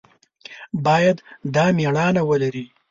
باید 0.85 1.17
دا 1.53 1.65
مېړانه 1.77 2.21
ولري. 2.29 2.65